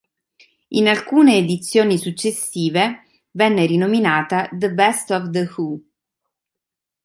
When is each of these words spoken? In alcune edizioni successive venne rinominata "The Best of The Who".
In 0.69 0.87
alcune 0.87 1.35
edizioni 1.37 1.99
successive 1.99 3.03
venne 3.29 3.67
rinominata 3.67 4.49
"The 4.51 4.73
Best 4.73 5.11
of 5.11 5.29
The 5.29 5.47
Who". 5.55 5.79